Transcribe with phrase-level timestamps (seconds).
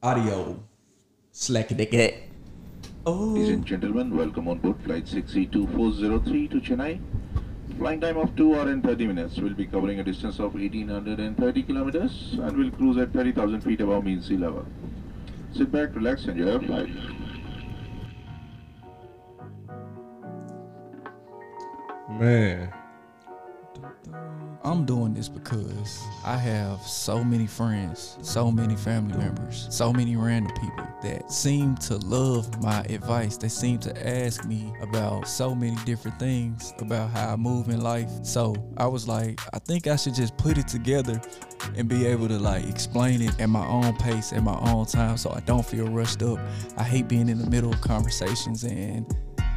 [0.00, 0.56] audio
[1.32, 2.30] slack it.
[3.04, 7.00] Oh, Ladies and gentlemen, welcome on board flight 632-403 to Chennai.
[7.78, 9.38] Flying time of 2 hours and 30 minutes.
[9.38, 14.04] We'll be covering a distance of 1830 kilometers and we'll cruise at 30,000 feet above
[14.04, 14.66] mean sea level.
[15.52, 16.90] Sit back, relax, and enjoy your flight.
[22.08, 22.72] Man,
[24.64, 30.16] I'm doing this because I have so many friends, so many family members, so many
[30.16, 33.36] random people that seem to love my advice.
[33.36, 37.80] They seem to ask me about so many different things about how I move in
[37.80, 38.10] life.
[38.22, 41.20] So I was like, I think I should just put it together
[41.76, 45.16] and be able to like explain it at my own pace, at my own time,
[45.16, 46.38] so I don't feel rushed up.
[46.76, 49.06] I hate being in the middle of conversations and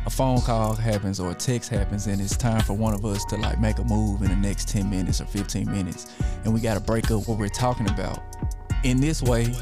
[0.05, 3.23] a phone call happens or a text happens and it's time for one of us
[3.25, 6.11] to like make a move in the next 10 minutes or 15 minutes.
[6.43, 8.19] And we got to break up what we're talking about.
[8.83, 9.53] In this way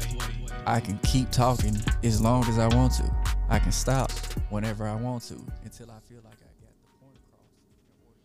[0.66, 3.14] i can keep talking as long as i want to.
[3.48, 4.10] I can stop
[4.50, 7.18] whenever i want to until i feel like i got the point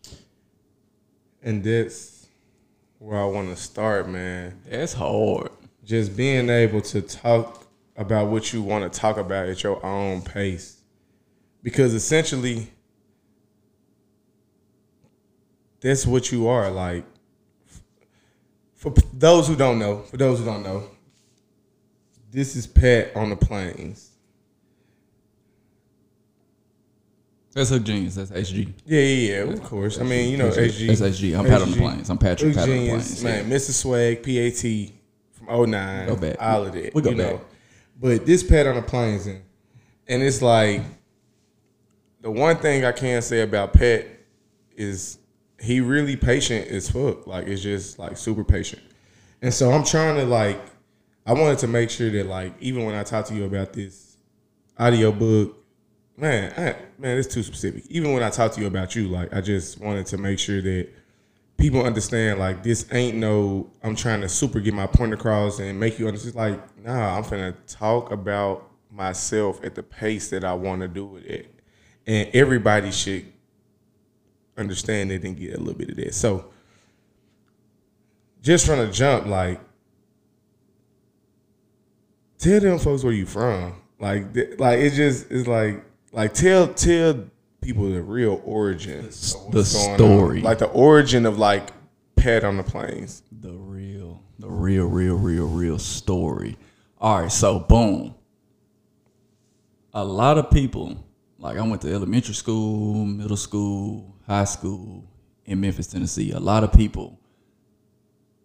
[0.02, 0.20] across.
[1.42, 2.16] And that's
[2.98, 4.58] where I want to start, man.
[4.68, 5.50] that's hard.
[5.84, 10.22] Just being able to talk about what you want to talk about at your own
[10.22, 10.75] pace.
[11.66, 12.70] Because essentially,
[15.80, 16.70] that's what you are.
[16.70, 17.04] Like,
[18.76, 20.88] for those who don't know, for those who don't know,
[22.30, 24.12] this is Pat on the planes.
[27.52, 29.52] that's a genius that's hg Yeah, yeah, yeah.
[29.52, 29.98] Of course.
[29.98, 30.86] I mean, you know, HG.
[30.86, 33.50] that's hg i'm pat on the planes i'm patrick pat on the planes man.
[33.50, 33.72] Mr.
[33.72, 34.92] Swag, PAT
[35.32, 36.06] from 09.
[36.06, 36.36] Go back.
[36.38, 36.94] All of that.
[36.94, 37.36] We go you know.
[37.38, 37.46] back.
[37.98, 39.42] But this Pat on the planes, and,
[40.06, 40.82] and it's like
[42.26, 44.04] the one thing I can say about Pat
[44.74, 45.18] is
[45.60, 47.24] he really patient as fuck.
[47.24, 48.82] Like it's just like super patient.
[49.42, 50.60] And so I'm trying to like
[51.24, 54.16] I wanted to make sure that like even when I talk to you about this
[54.76, 55.64] audio book,
[56.16, 57.84] man, I, man, it's too specific.
[57.90, 60.60] Even when I talk to you about you, like I just wanted to make sure
[60.60, 60.88] that
[61.58, 65.78] people understand like this ain't no I'm trying to super get my point across and
[65.78, 70.54] make you understand like nah I'm finna talk about myself at the pace that I
[70.54, 71.55] want to do it at
[72.06, 73.24] and everybody should
[74.56, 76.46] understand it and get a little bit of that so
[78.42, 79.60] just from the jump like
[82.38, 84.24] tell them folks where you from like
[84.58, 87.24] like it just it's like like tell tell
[87.60, 89.96] people the real origin what's the going on.
[89.98, 90.40] story.
[90.40, 91.68] like the origin of like
[92.14, 96.56] pet on the planes the real, the real, real, real, real story.
[97.00, 98.14] All right, so boom.
[99.94, 101.04] A lot of people,
[101.38, 105.04] like I went to elementary school, middle school, high school
[105.44, 106.32] in Memphis, Tennessee.
[106.32, 107.18] A lot of people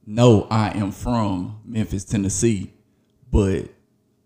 [0.05, 2.73] know I am from Memphis, Tennessee,
[3.31, 3.69] but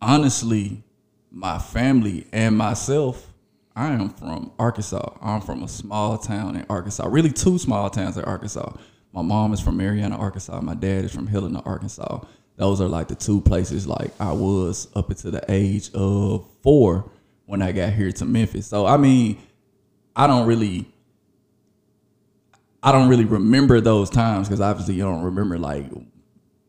[0.01, 0.83] honestly,
[1.29, 3.33] my family and myself,
[3.75, 5.17] I am from Arkansas.
[5.21, 7.07] I'm from a small town in Arkansas.
[7.07, 8.77] Really, two small towns in Arkansas.
[9.11, 10.59] My mom is from Marianna, Arkansas.
[10.61, 12.21] My dad is from Helena, Arkansas.
[12.55, 17.11] Those are like the two places like I was up until the age of four
[17.45, 18.67] when I got here to Memphis.
[18.67, 19.37] So I mean,
[20.15, 20.87] I don't really
[22.83, 25.85] I don't really remember those times because obviously you don't remember like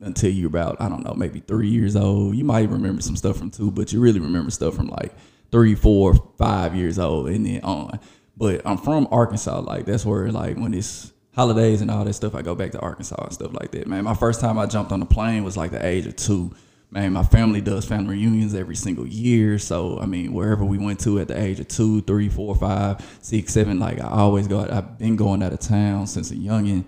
[0.00, 2.36] until you're about I don't know maybe three years old.
[2.36, 5.12] You might remember some stuff from two, but you really remember stuff from like
[5.50, 8.00] three, four, five years old and then on.
[8.36, 12.34] But I'm from Arkansas, like that's where like when it's holidays and all that stuff,
[12.34, 13.86] I go back to Arkansas and stuff like that.
[13.86, 16.52] Man, my first time I jumped on a plane was like the age of two.
[16.96, 19.58] Man, my family does family reunions every single year.
[19.58, 23.04] So I mean, wherever we went to at the age of two, three, four, five,
[23.20, 24.66] six, seven, like I always go.
[24.66, 26.84] I've been going out of town since a youngin,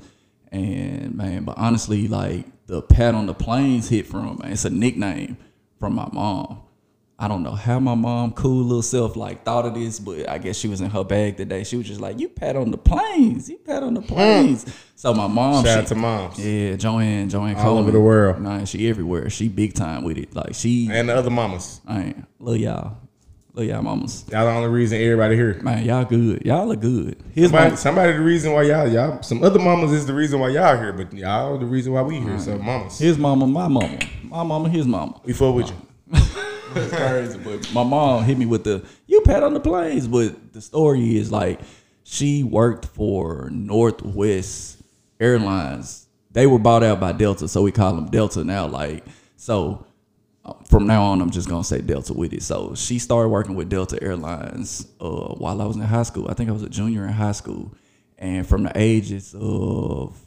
[0.51, 4.71] and man, but honestly, like the pat on the planes hit from man, it's a
[4.71, 5.37] nickname
[5.79, 6.63] from my mom.
[7.21, 10.39] I don't know how my mom, cool little self, like thought of this, but I
[10.39, 11.65] guess she was in her bag today.
[11.65, 14.06] She was just like, "You pat on the planes, you pat on the hmm.
[14.06, 14.65] planes."
[14.95, 16.39] So my mom, Shout she- out to moms.
[16.39, 17.83] yeah, Joanne, Joanne All Coleman.
[17.83, 18.41] over the world.
[18.41, 19.31] Nah, she everywhere.
[19.31, 20.33] She big time with it.
[20.33, 21.81] Like she, And the other mamas.
[21.88, 22.99] I ain't love y'all,
[23.53, 24.25] love y'all mamas.
[24.31, 25.61] Y'all the only reason everybody here.
[25.61, 26.47] Man, y'all good.
[26.47, 27.17] Y'all look good.
[27.35, 30.38] His Somebody, mom, somebody the reason why y'all y'all some other mamas is the reason
[30.38, 32.38] why y'all here, but y'all the reason why we here.
[32.38, 32.97] So mamas.
[33.00, 35.20] his mama, my mama, my mama, his mama.
[35.25, 35.88] We fuck with you.
[36.75, 37.38] It's crazy.
[37.38, 40.06] But my mom hit me with the you pat on the planes.
[40.06, 41.61] But the story is like
[42.03, 44.82] she worked for Northwest
[45.20, 46.06] Airlines.
[46.31, 48.67] They were bought out by Delta, so we call them Delta now.
[48.67, 49.05] Like
[49.37, 49.87] so,
[50.44, 52.43] uh, from now on, I'm just gonna say Delta with it.
[52.43, 56.29] So she started working with Delta Airlines uh, while I was in high school.
[56.31, 57.75] I think I was a junior in high school,
[58.19, 60.19] and from the ages of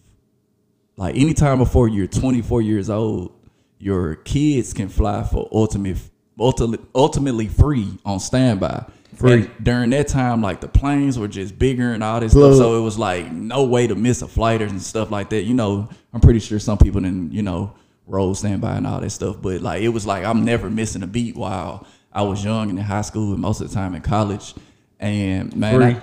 [0.98, 3.32] like anytime before you're 24 years old,
[3.80, 5.98] your kids can fly for ultimate,
[6.42, 8.86] ultimately, ultimately free on standby.
[9.16, 9.34] Free.
[9.34, 12.54] And during that time, like the planes were just bigger and all this Plug.
[12.56, 15.44] stuff, so it was like no way to miss a flight and stuff like that.
[15.44, 17.74] You know, I'm pretty sure some people didn't, you know,
[18.08, 21.08] roll standby and all that stuff, but like it was like I'm never missing a
[21.08, 24.02] beat while I was young and in high school and most of the time in
[24.02, 24.54] college.
[25.00, 25.86] And man, Free.
[25.86, 26.02] I-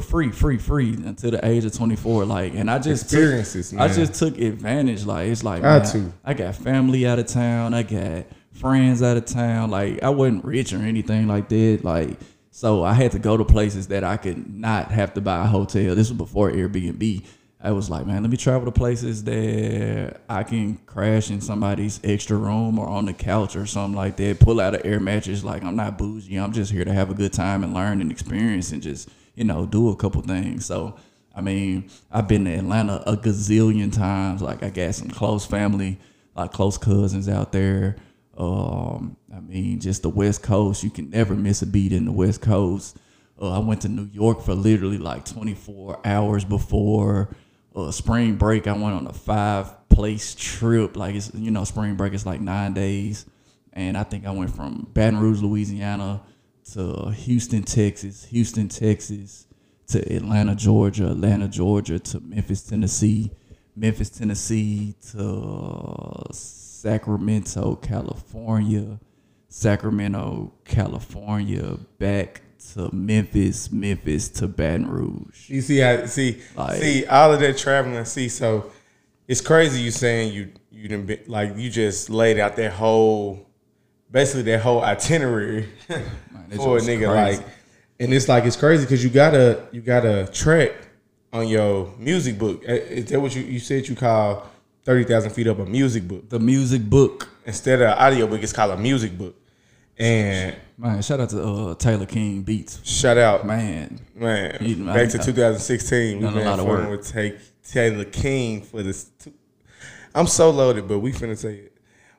[0.00, 2.24] free, free, free until the age of 24.
[2.24, 5.04] Like, and I just took- Experiences, I just took advantage.
[5.04, 6.12] Like, it's like, Got man.
[6.24, 7.74] I got family out of town.
[7.74, 8.26] I got
[8.56, 9.70] friends out of town.
[9.70, 11.80] Like, I wasn't rich or anything like that.
[11.82, 12.18] Like,
[12.50, 15.46] so I had to go to places that I could not have to buy a
[15.46, 15.94] hotel.
[15.94, 17.24] This was before Airbnb.
[17.60, 22.00] I was like, man, let me travel to places that I can crash in somebody's
[22.04, 24.40] extra room or on the couch or something like that.
[24.40, 25.42] Pull out an air mattress.
[25.42, 26.36] Like, I'm not bougie.
[26.36, 29.44] I'm just here to have a good time and learn and experience and just, you
[29.44, 30.64] know, do a couple things.
[30.66, 30.96] So,
[31.34, 34.42] I mean, I've been to Atlanta a gazillion times.
[34.42, 35.98] Like, I got some close family,
[36.34, 37.96] like close cousins out there.
[38.36, 40.84] Um, I mean, just the West Coast.
[40.84, 42.98] You can never miss a beat in the West Coast.
[43.40, 47.28] Uh, I went to New York for literally like 24 hours before
[47.74, 48.66] uh, spring break.
[48.66, 50.96] I went on a five place trip.
[50.96, 53.26] Like it's you know, spring break is like nine days,
[53.72, 56.22] and I think I went from Baton Rouge, Louisiana,
[56.72, 59.46] to Houston, Texas, Houston, Texas,
[59.88, 63.30] to Atlanta, Georgia, Atlanta, Georgia, to Memphis, Tennessee,
[63.74, 66.22] Memphis, Tennessee, to
[66.96, 69.00] Sacramento, California,
[69.48, 72.42] Sacramento, California, back
[72.74, 75.50] to Memphis, Memphis to Baton Rouge.
[75.50, 78.04] You see, I see, Like- see all of that traveling.
[78.04, 78.70] See, so
[79.26, 83.44] it's crazy you saying you you didn't be, like you just laid out that whole,
[84.08, 87.10] basically that whole itinerary it's for a nigga.
[87.12, 87.38] crazy.
[87.42, 87.46] Like,
[87.98, 90.72] and it's like it's crazy because you gotta you gotta track
[91.32, 92.62] on your music book.
[92.64, 94.46] Is that what you you said you call
[94.86, 97.28] thirty thousand feet up a music book The music book.
[97.44, 98.40] instead of audio book?
[98.42, 99.34] It's called a music book.
[99.98, 102.80] And Man, shout out to uh, Taylor King Beats.
[102.86, 106.88] shout out, Man, Man, He- back to 2016, we done a been lot of fucking
[106.90, 106.98] work.
[107.00, 107.36] with take
[107.68, 109.10] Taylor King for this.
[110.14, 111.72] I'm so loaded, but we finna say it.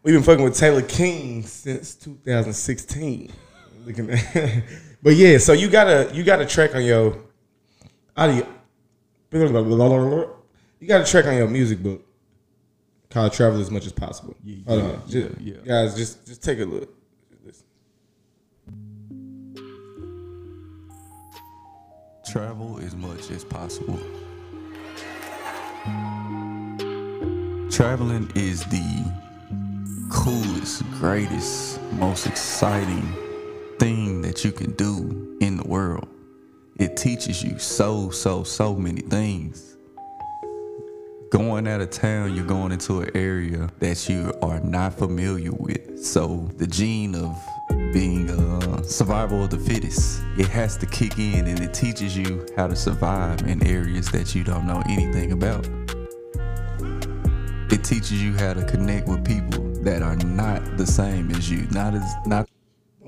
[0.04, 3.32] We've been fucking with Taylor King since 2016.
[3.86, 4.64] Looking at,
[5.04, 7.16] but yeah, so you got a you got a track on your
[8.18, 8.46] audio.
[9.32, 12.04] You got a track on your music book
[13.10, 15.62] called "Travel as Much as Possible." Yeah, Hold yeah, on, just, yeah, yeah.
[15.66, 16.94] guys, just just take a look.
[17.46, 17.66] Listen.
[22.30, 24.00] Travel as much as possible.
[27.72, 29.12] Traveling is the
[30.10, 33.14] coolest, greatest, most exciting
[33.80, 36.08] thing that you can do in the world.
[36.78, 39.67] It teaches you so, so, so many things.
[41.30, 46.02] Going out of town, you're going into an area that you are not familiar with.
[46.02, 47.38] So the gene of
[47.92, 52.46] being a survival of the fittest, it has to kick in and it teaches you
[52.56, 55.68] how to survive in areas that you don't know anything about.
[57.74, 61.68] It teaches you how to connect with people that are not the same as you,
[61.72, 62.48] not as not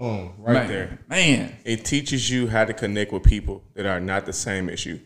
[0.02, 1.00] Oh, right man, there.
[1.10, 4.86] Man, It teaches you how to connect with people that are not the same as
[4.86, 5.02] you.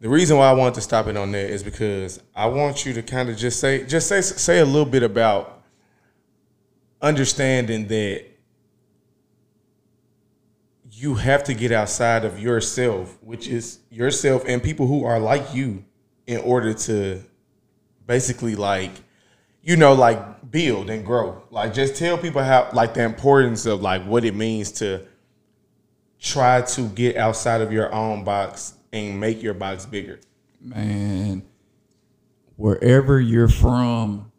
[0.00, 2.94] The reason why I want to stop it on there is because I want you
[2.94, 5.62] to kind of just say, just say, say a little bit about
[7.02, 8.24] understanding that
[10.90, 15.54] you have to get outside of yourself, which is yourself and people who are like
[15.54, 15.84] you,
[16.26, 17.22] in order to
[18.06, 18.92] basically like
[19.62, 21.42] you know like build and grow.
[21.50, 25.06] Like just tell people how like the importance of like what it means to
[26.18, 30.20] try to get outside of your own box and make your box bigger
[30.60, 31.42] man,
[32.56, 34.30] wherever you're from,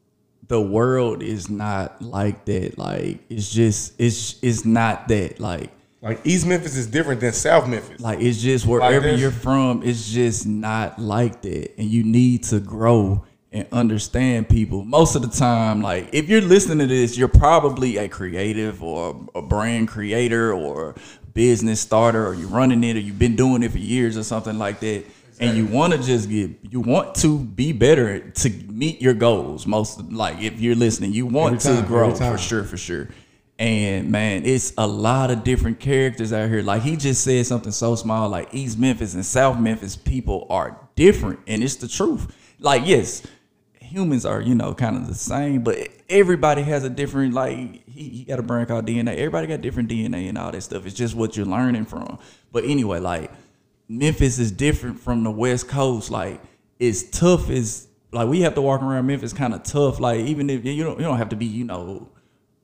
[0.48, 2.78] the world is not like that.
[2.78, 5.40] Like it's just it's it's not that.
[5.40, 9.22] Like like east memphis is different than south memphis Like it's just wherever this.
[9.22, 11.78] you're from, it's just not like that.
[11.78, 14.84] And you need to grow and understand people.
[14.84, 19.28] Most of the time, like if you're listening to this, you're probably a creative or
[19.36, 20.96] a brand creator or
[21.34, 24.58] business starter or you're running it or you've been doing it for years or something
[24.58, 25.06] like that.
[25.40, 29.66] And you want to just get, you want to be better to meet your goals.
[29.66, 33.10] Most like if you're listening, you want Every to grow for sure, for sure.
[33.58, 36.62] And man, it's a lot of different characters out here.
[36.62, 40.80] Like he just said something so small, like East Memphis and South Memphis people are
[40.96, 42.36] different, and it's the truth.
[42.60, 43.24] Like yes,
[43.80, 45.78] humans are you know kind of the same, but
[46.12, 49.16] everybody has a different like he, he got a brand called DNA.
[49.16, 50.86] Everybody got different DNA and all that stuff.
[50.86, 52.20] It's just what you're learning from.
[52.52, 53.32] But anyway, like
[53.88, 56.12] Memphis is different from the West Coast.
[56.12, 56.42] Like
[56.80, 60.00] it's tough as like we have to walk around Memphis kind of tough.
[60.00, 62.10] Like even if you don't you don't have to be you know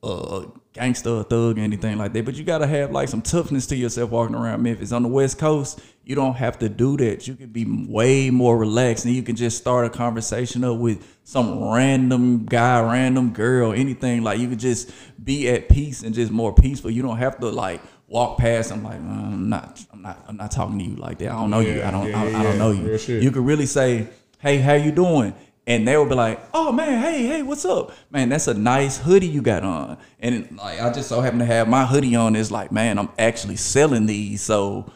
[0.02, 3.76] uh gangster thug or anything like that, but you gotta have like some toughness to
[3.76, 4.92] yourself walking around Memphis.
[4.92, 7.26] On the West Coast, you don't have to do that.
[7.26, 11.04] You can be way more relaxed and you can just start a conversation up with
[11.24, 14.22] some random guy, random girl, anything.
[14.22, 14.90] Like you could just
[15.22, 16.90] be at peace and just more peaceful.
[16.90, 18.72] You don't have to like walk past.
[18.72, 21.30] I'm like, "Uh, I'm not, I'm not, I'm not talking to you like that.
[21.30, 21.82] I don't know you.
[21.82, 22.96] I don't, Yeah, I, yeah, I don't know yeah.
[22.96, 23.18] You.
[23.18, 25.34] You could really say, hey, how you doing?
[25.68, 27.92] And they will be like, oh man, hey, hey, what's up?
[28.10, 29.98] Man, that's a nice hoodie you got on.
[30.18, 32.36] And like I just so happen to have my hoodie on.
[32.36, 34.40] It's like, man, I'm actually selling these.
[34.40, 34.90] So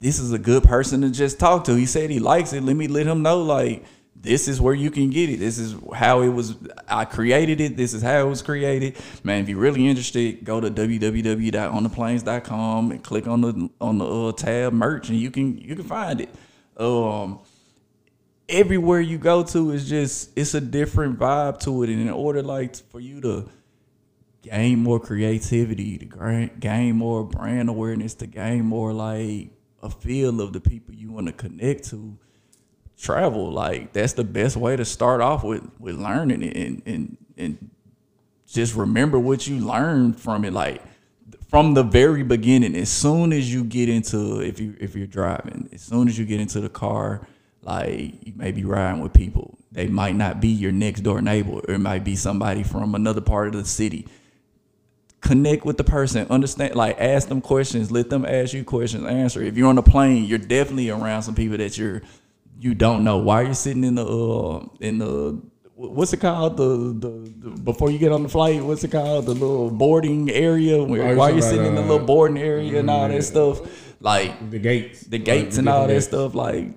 [0.00, 1.76] this is a good person to just talk to.
[1.76, 2.64] He said he likes it.
[2.64, 3.84] Let me let him know like
[4.16, 5.38] this is where you can get it.
[5.38, 6.56] This is how it was.
[6.88, 7.76] I created it.
[7.76, 8.96] This is how it was created.
[9.22, 14.32] Man, if you're really interested, go to www.ontheplanes.com and click on the on the uh,
[14.32, 16.30] tab merch, and you can you can find it.
[16.76, 17.38] Um,
[18.50, 22.42] everywhere you go to is just it's a different vibe to it, and in order
[22.42, 23.48] like for you to
[24.42, 29.50] gain more creativity, to gain more brand awareness, to gain more like
[29.82, 32.18] a feel of the people you want to connect to,
[33.00, 33.50] travel.
[33.50, 37.70] Like that's the best way to start off with with learning it and and and
[38.46, 40.52] just remember what you learned from it.
[40.52, 40.82] Like
[41.48, 45.68] from the very beginning, as soon as you get into if you if you're driving,
[45.72, 47.26] as soon as you get into the car,
[47.62, 49.58] like you may be riding with people.
[49.72, 53.20] They might not be your next door neighbor, or it might be somebody from another
[53.20, 54.06] part of the city
[55.20, 59.42] connect with the person, understand, like ask them questions, let them ask you questions, answer.
[59.42, 62.02] If you're on a plane, you're definitely around some people that you're
[62.58, 63.18] you don't know.
[63.18, 65.40] Why you're sitting in the uh in the
[65.74, 68.62] what's it called the, the the before you get on the flight?
[68.62, 70.82] What's it called the little boarding area?
[70.82, 73.60] Where, Oh, you're you sitting in the little uh, boarding area and all that stuff?
[74.00, 75.02] Like The gates.
[75.02, 76.34] the gates the and all that stuff.
[76.34, 76.72] Like,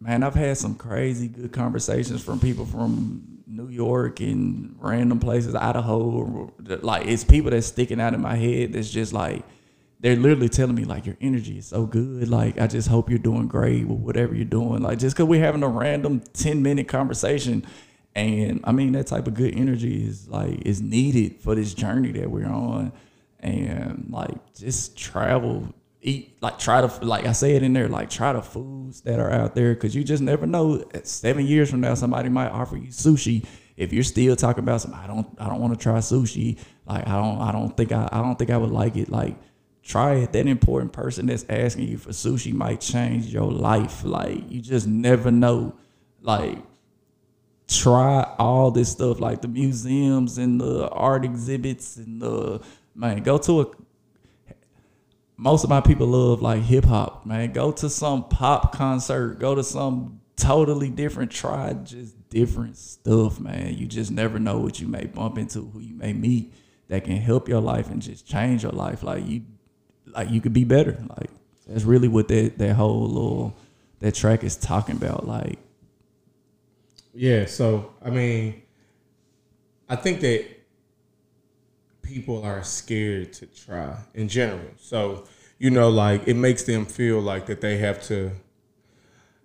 [0.00, 5.54] man, I've had some crazy good conversations from people from New York and random places,
[5.54, 6.52] Idaho.
[6.82, 8.72] Like, it's people that's sticking out in my head.
[8.72, 9.44] That's just like
[10.00, 12.28] they're literally telling me like your energy is so good.
[12.28, 14.82] Like, I just hope you're doing great with whatever you're doing.
[14.82, 17.66] Like, just because we're having a random ten minute conversation.
[18.14, 22.10] And I mean that type of good energy is like is needed for this journey
[22.12, 22.92] that we're on,
[23.38, 28.08] and like just travel, eat like try to like I say it in there like
[28.08, 30.84] try the foods that are out there because you just never know.
[31.02, 33.44] Seven years from now, somebody might offer you sushi.
[33.76, 36.58] If you're still talking about some, I don't I don't want to try sushi.
[36.86, 39.08] Like I don't I don't think I I don't think I would like it.
[39.08, 39.36] Like
[39.82, 40.32] try it.
[40.32, 44.04] That important person that's asking you for sushi might change your life.
[44.04, 45.74] Like you just never know.
[46.22, 46.58] Like
[47.68, 52.60] try all this stuff like the museums and the art exhibits and the
[52.94, 53.66] man go to a
[55.38, 57.52] most of my people love like hip hop man.
[57.52, 63.74] Go to some pop concert go to some totally different try just different stuff man.
[63.74, 66.52] You just never know what you may bump into who you may meet
[66.88, 69.02] that can help your life and just change your life.
[69.02, 69.42] Like you
[70.06, 70.98] like you could be better.
[71.16, 71.30] Like
[71.66, 73.56] that's really what that that whole little
[74.00, 75.58] that track is talking about like.
[77.14, 78.62] Yeah, so I mean,
[79.88, 80.46] I think that
[82.08, 84.70] people are scared to try in general.
[84.78, 85.24] So,
[85.58, 88.32] you know, like it makes them feel like that they have to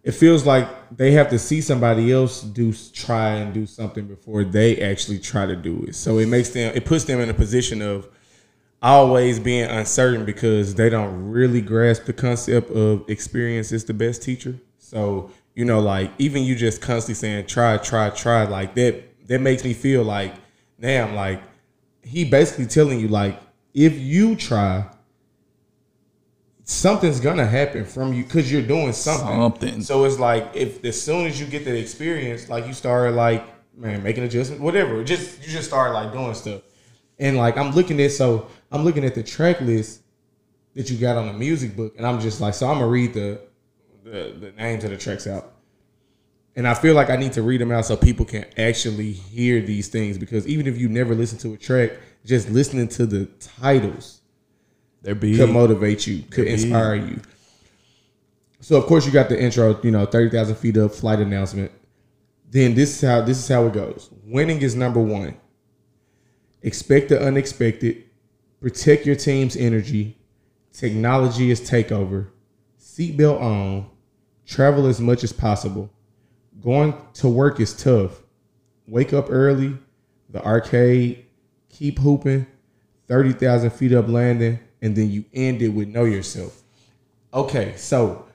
[0.03, 4.43] it feels like they have to see somebody else do try and do something before
[4.43, 5.96] they actually try to do it.
[5.96, 8.08] So it makes them it puts them in a position of
[8.82, 14.22] always being uncertain because they don't really grasp the concept of experience is the best
[14.22, 14.60] teacher.
[14.77, 19.39] So, you know, like even you just constantly saying try, try, try, like that that
[19.39, 20.36] makes me feel like,
[20.82, 21.41] damn, like
[22.03, 23.39] he basically telling you like
[23.74, 24.86] if you try,
[26.63, 29.27] something's gonna happen from you because you're doing something.
[29.27, 29.81] Something.
[29.81, 33.43] So it's like if as soon as you get that experience, like you start like
[33.75, 35.03] man making adjustments, whatever.
[35.03, 36.62] Just you just start like doing stuff.
[37.19, 40.01] And like I'm looking at so I'm looking at the track list
[40.75, 43.13] that you got on the music book, and I'm just like, so I'm gonna read
[43.13, 43.41] the
[44.03, 45.53] the, the names of the tracks out.
[46.55, 49.62] And I feel like I need to read them out so people can actually hear
[49.62, 51.93] these things because even if you never listen to a track,
[52.25, 54.22] just listening to the titles
[55.01, 55.38] They're big.
[55.38, 57.22] could motivate you, could inspire you.
[58.62, 61.72] So of course you got the intro, you know, thirty thousand feet up flight announcement.
[62.50, 64.10] Then this is how this is how it goes.
[64.24, 65.36] Winning is number one.
[66.62, 68.03] Expect the unexpected.
[68.62, 70.17] Protect your team's energy.
[70.72, 72.27] Technology is takeover.
[72.79, 73.89] Seatbelt on.
[74.45, 75.89] Travel as much as possible.
[76.62, 78.22] Going to work is tough.
[78.88, 79.77] Wake up early.
[80.29, 81.25] The arcade.
[81.69, 82.48] Keep hooping.
[83.07, 84.60] 30,000 feet up landing.
[84.81, 86.62] And then you end it with know yourself.
[87.33, 88.25] Okay, so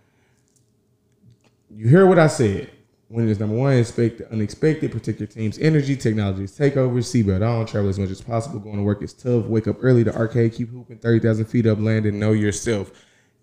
[1.70, 2.70] you hear what I said.
[3.10, 3.74] Winning is number one.
[3.74, 4.92] Expect the unexpected.
[4.92, 5.96] Protect your team's energy.
[5.96, 6.92] Technology is takeover.
[6.98, 7.64] Seatbelt on.
[7.64, 8.58] Travel as much as possible.
[8.58, 9.46] Going to work is tough.
[9.46, 10.02] Wake up early.
[10.02, 10.52] The arcade.
[10.52, 10.98] Keep hooping.
[10.98, 11.78] Thirty thousand feet up.
[11.78, 12.90] landing, know yourself.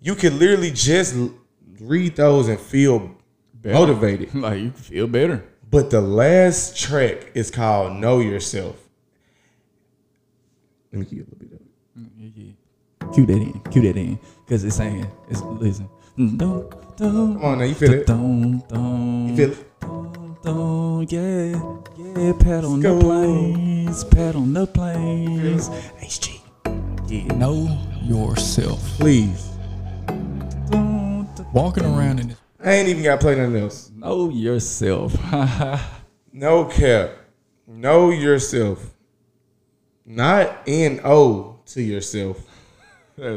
[0.01, 1.15] You can literally just
[1.79, 3.17] read those and feel
[3.73, 4.33] motivated.
[4.35, 5.43] Like you feel better.
[5.69, 8.77] But the last track is called Know Yourself.
[10.91, 11.67] Let me give you a little bit of it.
[11.99, 13.13] Mm, yeah, yeah.
[13.13, 13.59] Cue that in.
[13.71, 14.19] Cue that in.
[14.47, 15.89] Cause it's saying it's listen.
[16.17, 18.07] Mm, dun, dun, Come on now, you feel it?
[18.07, 19.79] Dun, dun, You feel it?
[19.81, 22.95] dun, dun, yeah, yeah, pat on go.
[22.97, 25.69] the planes, pat on the planes.
[25.99, 26.39] HG.
[27.07, 27.35] Yeah.
[27.35, 28.79] Know yourself.
[28.97, 29.49] Please.
[30.07, 31.47] Dun, dun.
[31.53, 33.91] Walking around in this I ain't even got to play nothing else.
[33.95, 35.15] Know yourself.
[36.37, 37.11] No cap.
[37.65, 38.93] Know yourself.
[40.05, 42.41] Not N O to yourself.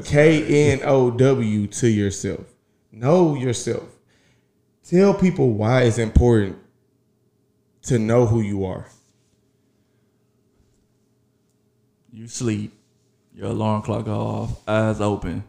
[0.04, 2.44] K N O W to yourself.
[2.90, 3.84] Know yourself.
[4.82, 6.58] Tell people why it's important
[7.82, 8.88] to know who you are.
[12.18, 12.72] you sleep,
[13.32, 15.44] your alarm clock off, eyes open.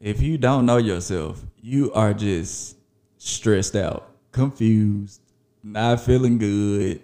[0.00, 2.76] If you don't know yourself, you are just
[3.18, 5.20] stressed out, confused,
[5.62, 7.02] not feeling good,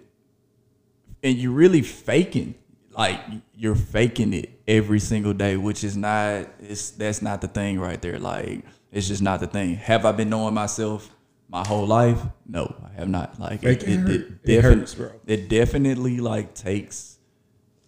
[1.23, 2.55] and you're really faking.
[2.91, 3.19] Like
[3.55, 6.47] you're faking it every single day, which is not.
[6.59, 8.17] It's that's not the thing right there.
[8.17, 9.75] Like it's just not the thing.
[9.75, 11.07] Have I been knowing myself
[11.47, 12.19] my whole life?
[12.47, 13.39] No, I have not.
[13.39, 15.11] Like it, it, it, It hurts, bro.
[15.27, 17.19] it definitely like takes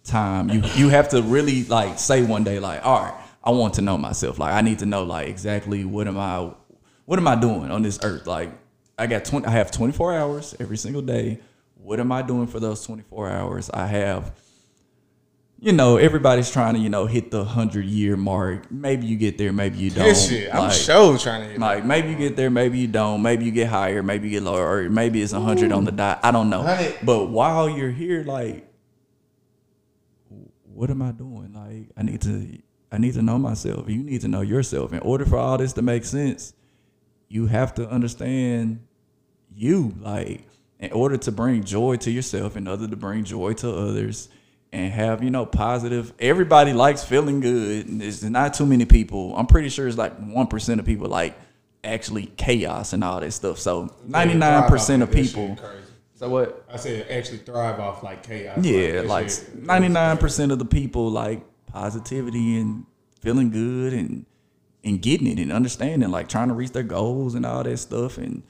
[0.04, 0.48] time.
[0.48, 3.82] You you have to really like say one day like, all right, I want to
[3.82, 4.38] know myself.
[4.38, 6.52] Like I need to know like exactly what am I
[7.06, 8.26] what am I doing on this earth?
[8.26, 8.50] Like
[8.98, 11.40] I got 20 I have 24 hours every single day.
[11.74, 13.70] What am I doing for those 24 hours?
[13.70, 14.32] I have
[15.62, 18.70] you know, everybody's trying to, you know, hit the 100 year mark.
[18.72, 20.04] Maybe you get there, maybe you don't.
[20.04, 20.54] This shit.
[20.54, 23.20] I'm Like- sure trying to hit like maybe you get there, maybe you don't.
[23.20, 25.92] Maybe you get higher, maybe you get lower, or maybe it's a hundred on the
[25.92, 26.20] dot.
[26.22, 26.62] I don't know.
[26.62, 26.96] Hundred.
[27.02, 28.66] But while you're here, like,
[30.64, 31.52] what am I doing?
[31.52, 32.58] Like, I need to,
[32.92, 33.88] I need to know myself.
[33.88, 34.92] You need to know yourself.
[34.92, 36.54] In order for all this to make sense,
[37.28, 38.80] you have to understand
[39.54, 39.94] you.
[40.00, 40.46] Like,
[40.78, 44.28] in order to bring joy to yourself, in order to bring joy to others,
[44.72, 46.12] and have you know positive.
[46.18, 47.86] Everybody likes feeling good.
[47.88, 49.34] and There's not too many people.
[49.36, 51.36] I'm pretty sure it's like one percent of people like
[51.82, 53.58] actually chaos and all that stuff.
[53.58, 55.58] So 99 percent of people.
[56.14, 56.64] So what?
[56.70, 58.62] I said actually thrive off like chaos.
[58.64, 62.86] Yeah, like ninety nine percent of the people like positivity and
[63.20, 64.26] feeling good and
[64.82, 68.16] and getting it and understanding, like trying to reach their goals and all that stuff.
[68.16, 68.42] And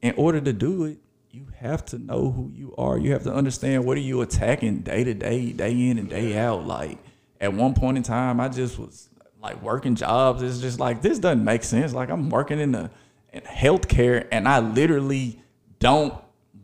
[0.00, 0.98] in order to do it,
[1.30, 2.96] you have to know who you are.
[2.96, 6.38] You have to understand what are you attacking day to day, day in and day
[6.38, 6.66] out.
[6.66, 6.98] Like
[7.40, 9.10] at one point in time, I just was
[9.42, 10.42] like working jobs.
[10.42, 11.92] It's just like this doesn't make sense.
[11.92, 12.90] Like I'm working in the
[13.32, 15.40] in healthcare, and I literally
[15.78, 16.14] don't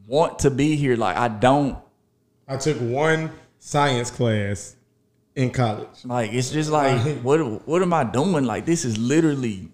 [0.06, 0.96] want to be here.
[0.96, 1.76] Like I don't
[2.48, 4.76] I took one science class
[5.37, 6.05] in college.
[6.05, 8.44] Like it's just like what what am I doing?
[8.44, 9.70] Like this is literally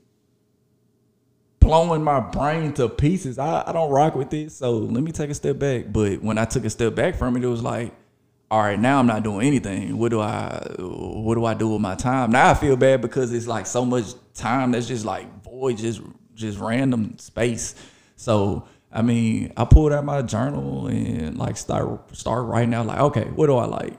[1.61, 3.39] blowing my brain to pieces.
[3.39, 4.57] I, I don't rock with this.
[4.57, 5.93] So let me take a step back.
[5.93, 7.95] But when I took a step back from it, it was like,
[8.51, 9.97] all right, now I'm not doing anything.
[9.99, 12.33] What do I what do I do with my time?
[12.33, 16.01] Now I feel bad because it's like so much time that's just like void, just
[16.35, 17.75] just random space.
[18.17, 22.99] So I mean, I pulled out my journal and like start start writing out like,
[22.99, 23.95] okay, what do I like?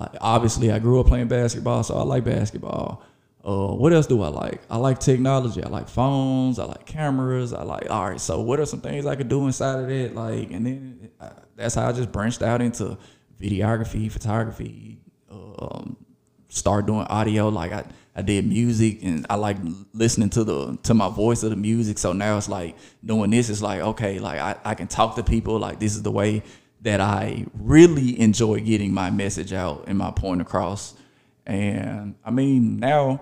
[0.00, 3.02] I obviously I grew up playing basketball, so I like basketball.
[3.44, 4.60] Uh, what else do I like?
[4.70, 5.62] I like technology.
[5.62, 6.58] I like phones.
[6.58, 7.52] I like cameras.
[7.52, 8.20] I like all right.
[8.20, 10.14] So what are some things I could do inside of that?
[10.14, 12.98] Like, and then uh, that's how I just branched out into
[13.40, 14.98] videography, photography.
[15.30, 15.96] Um,
[16.48, 17.48] start doing audio.
[17.48, 17.84] Like I,
[18.14, 19.56] I did music, and I like
[19.94, 21.96] listening to the to my voice of the music.
[21.98, 23.48] So now it's like doing this.
[23.48, 25.58] It's like okay, like I, I can talk to people.
[25.58, 26.42] Like this is the way
[26.82, 30.94] that I really enjoy getting my message out and my point across.
[31.46, 33.20] And I mean now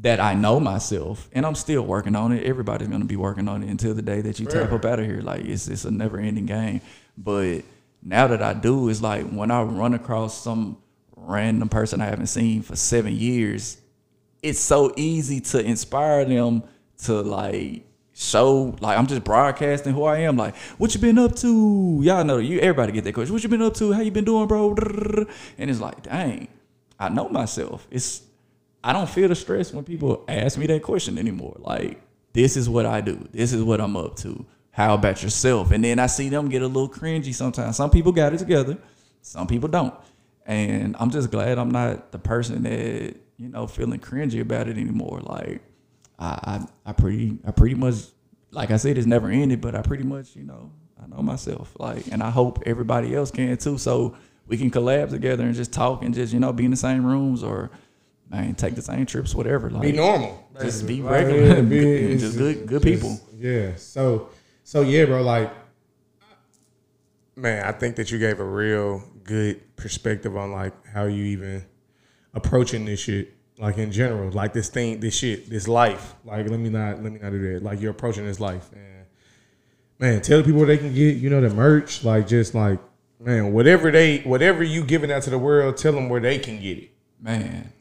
[0.00, 2.44] that I know myself, and I'm still working on it.
[2.44, 5.06] Everybody's gonna be working on it until the day that you tap up out of
[5.06, 5.22] here.
[5.22, 6.80] Like it's it's a never ending game.
[7.16, 7.62] But
[8.02, 10.78] now that I do, it's like when I run across some
[11.16, 13.78] random person I haven't seen for seven years,
[14.42, 16.62] it's so easy to inspire them
[17.04, 17.84] to like
[18.18, 20.36] show like I'm just broadcasting who I am.
[20.36, 22.00] Like, what you been up to?
[22.02, 23.32] Y'all know you everybody get that question.
[23.34, 23.92] What you been up to?
[23.92, 24.74] How you been doing, bro?
[25.58, 26.48] And it's like, dang,
[26.98, 27.86] I know myself.
[27.90, 28.22] It's
[28.82, 31.56] I don't feel the stress when people ask me that question anymore.
[31.58, 32.00] Like,
[32.32, 33.28] this is what I do.
[33.32, 34.46] This is what I'm up to.
[34.70, 35.70] How about yourself?
[35.70, 37.76] And then I see them get a little cringy sometimes.
[37.76, 38.78] Some people got it together,
[39.20, 39.94] some people don't.
[40.46, 44.78] And I'm just glad I'm not the person that, you know, feeling cringy about it
[44.78, 45.20] anymore.
[45.22, 45.60] Like
[46.18, 46.26] I
[46.86, 47.96] I, I pretty I pretty much
[48.52, 49.60] like I said, it's never ended.
[49.60, 50.70] But I pretty much, you know,
[51.02, 51.76] I know myself.
[51.78, 53.76] Like, and I hope everybody else can too.
[53.78, 56.76] So we can collab together and just talk and just you know be in the
[56.76, 57.70] same rooms or
[58.30, 59.70] man take the same trips, whatever.
[59.70, 60.48] Like Be normal.
[60.60, 61.46] Just be Like, regular.
[61.56, 63.20] yeah, be- it's just good- good people.
[63.36, 63.72] Yeah.
[63.76, 64.30] So
[64.64, 65.22] so yeah, bro.
[65.22, 65.52] Like,
[67.36, 71.64] man, I think that you gave a real good perspective on like how you even
[72.34, 73.34] approaching this shit.
[73.58, 76.14] Like in general, like this thing, this shit, this life.
[76.24, 77.62] Like, let me not, let me not do that.
[77.62, 79.06] Like you're approaching this life, and
[79.98, 82.04] man, tell the people where they can get, you know, the merch.
[82.04, 82.78] Like, just like,
[83.18, 86.60] man, whatever they, whatever you giving out to the world, tell them where they can
[86.60, 86.90] get it.
[87.20, 87.72] man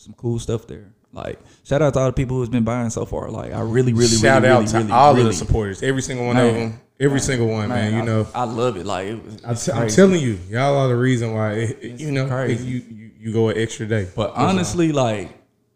[0.07, 0.92] some cool stuff there.
[1.12, 3.31] Like shout out to all the people who's been buying so far.
[3.31, 5.83] Like I really, really, Shout really, out really, to really, all really, of the supporters,
[5.83, 6.70] every single one of Man.
[6.70, 7.92] them, every single one, man.
[7.92, 8.87] you I, know, I love it.
[8.87, 9.96] Like it was, I it's t- I'm crazy.
[9.96, 11.53] telling you, y'all are the reason why.
[11.55, 12.55] It, you know, crazy.
[12.55, 14.09] if you, you you go an extra day.
[14.15, 15.31] But honestly, like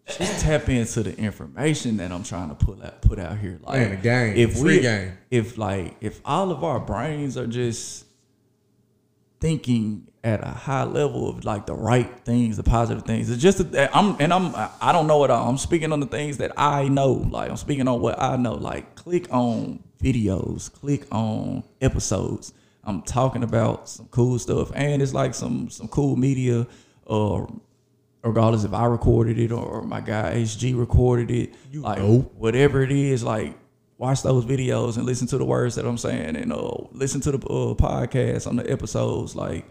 [0.06, 3.58] just tap into the information that I'm trying to put out put out here.
[3.62, 5.18] Like Man, the game, if free we, game.
[5.30, 8.06] if like if all of our brains are just
[9.40, 13.30] thinking at a high level of like the right things, the positive things.
[13.30, 15.48] It's just that I'm and I'm I don't know it all.
[15.48, 17.12] I'm speaking on the things that I know.
[17.12, 18.54] Like I'm speaking on what I know.
[18.54, 22.52] Like click on videos, click on episodes.
[22.84, 26.66] I'm talking about some cool stuff, and it's like some some cool media.
[27.10, 27.46] Uh,
[28.22, 31.98] regardless if I recorded it or my guy HG recorded it, like
[32.34, 33.58] whatever it is, like
[33.98, 37.32] watch those videos and listen to the words that I'm saying, and uh, listen to
[37.32, 39.34] the uh, podcast on the episodes.
[39.36, 39.66] Like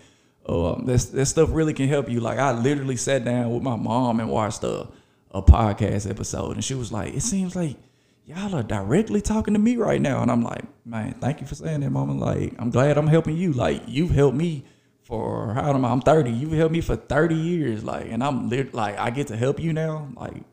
[0.46, 2.20] uh, that that stuff really can help you.
[2.20, 4.88] Like I literally sat down with my mom and watched a
[5.32, 7.78] a podcast episode, and she was like, "It seems like."
[8.26, 11.56] Y'all are directly talking to me right now, and I'm like, man, thank you for
[11.56, 12.14] saying that, mama.
[12.14, 13.54] Like, I'm glad I'm helping you.
[13.54, 14.66] Like, you've helped me
[15.10, 15.90] for how am I?
[15.90, 16.32] I'm 30.
[16.32, 17.84] You've helped me for 30 years.
[17.84, 20.08] Like, and I'm lit, like, I get to help you now.
[20.16, 20.44] Like,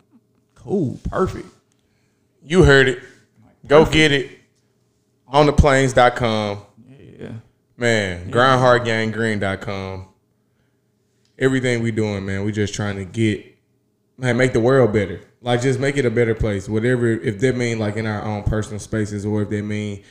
[0.54, 1.46] cool, perfect.
[2.42, 3.02] You heard it.
[3.66, 4.30] Go get it
[5.28, 6.62] on the planes.com.
[6.88, 7.32] Yeah.
[7.76, 10.08] Man, grindhardganggreen.com.
[11.38, 13.56] Everything we doing, man, we just trying to get
[14.16, 15.20] man, make the world better.
[15.42, 16.68] Like just make it a better place.
[16.68, 20.02] Whatever if that mean like in our own personal spaces or if they mean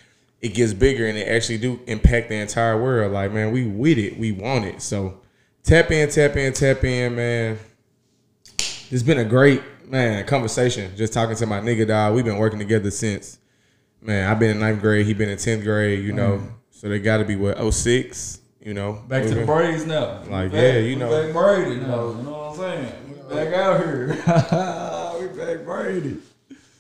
[0.46, 3.12] it gets bigger and it actually do impact the entire world.
[3.12, 4.20] Like, man, we with it.
[4.20, 4.80] We want it.
[4.80, 5.20] So
[5.64, 7.58] tap in, tap in, tap in, man.
[8.92, 10.96] It's been a great man conversation.
[10.96, 12.14] Just talking to my nigga dog.
[12.14, 13.40] We've been working together since
[14.02, 14.30] man.
[14.30, 15.08] I've been in ninth grade.
[15.08, 16.06] He been in tenth grade.
[16.06, 16.48] You know, mm-hmm.
[16.70, 19.86] so they got to be what 06, You know, Back to the We've been- braids
[19.88, 20.22] now.
[20.30, 21.10] Like, We yeah, you know.
[21.10, 22.10] back braided now.
[22.10, 22.94] You know what I'm saying?
[23.08, 24.08] We back out here.
[25.20, 26.22] we back braided.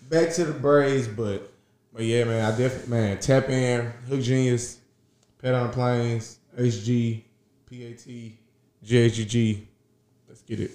[0.07, 1.51] back to the braids, but
[1.95, 4.79] but yeah, man, I definitely man tap in Hook Genius,
[5.41, 7.23] Pet on Planes, HG,
[7.69, 8.05] PAT.
[10.27, 10.71] Let's get it.